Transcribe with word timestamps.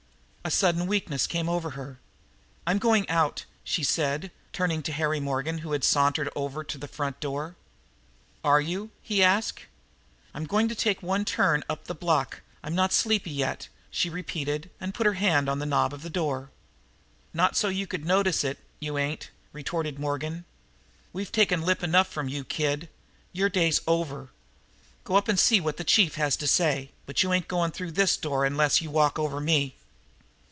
A 0.43 0.49
sudden 0.53 0.87
weakness 0.87 1.27
came 1.27 1.47
over 1.47 1.69
her. 1.71 1.99
"I'm 2.67 2.79
going 2.79 3.07
out," 3.07 3.45
she 3.63 3.83
said, 3.83 4.31
turning 4.51 4.81
to 4.83 4.91
Harry 4.91 5.19
Morgan 5.19 5.59
who 5.59 5.71
had 5.73 5.83
sauntered 5.83 6.29
over 6.35 6.63
to 6.63 6.77
the 6.79 6.87
front 6.89 7.19
door. 7.19 7.55
"Are 8.43 8.59
you?" 8.59 8.89
he 9.03 9.21
asked. 9.23 9.63
"I'm 10.33 10.45
going 10.45 10.67
to 10.67 10.73
take 10.75 11.01
one 11.03 11.25
turn 11.25 11.59
more 11.59 11.65
up 11.77 11.83
the 11.85 11.93
block. 11.95 12.41
I'm 12.63 12.73
not 12.73 12.91
sleepy 12.91 13.29
yet," 13.29 13.67
she 13.91 14.09
repeated 14.09 14.71
and 14.79 14.95
put 14.95 15.05
her 15.05 15.13
hand 15.13 15.47
on 15.47 15.59
the 15.59 15.65
knob 15.67 15.93
of 15.93 16.01
the 16.01 16.09
door. 16.09 16.49
"Not 17.35 17.55
so 17.55 17.67
you 17.69 17.85
could 17.85 18.03
notice 18.03 18.43
it, 18.43 18.57
you 18.79 18.97
ain't," 18.97 19.29
retorted 19.53 19.99
Morgan. 19.99 20.43
"We've 21.13 21.31
taken 21.31 21.61
lip 21.61 21.83
enough 21.83 22.07
from 22.09 22.27
you, 22.27 22.43
kid. 22.45 22.89
Your 23.31 23.47
day's 23.47 23.79
over. 23.87 24.31
Go 25.03 25.15
up 25.17 25.27
and 25.27 25.39
see 25.39 25.61
what 25.61 25.77
the 25.77 25.83
chief 25.85 26.15
has 26.15 26.35
to 26.37 26.47
say, 26.47 26.91
but 27.05 27.21
you 27.23 27.31
ain't 27.31 27.47
going 27.47 27.71
through 27.71 27.91
this 27.91 28.17
door 28.17 28.43
unless 28.43 28.81
you 28.81 28.89
walk 28.89 29.19
over 29.19 29.39
me." 29.39 29.75